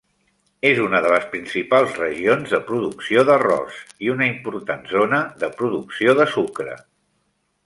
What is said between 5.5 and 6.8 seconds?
producció de sucre.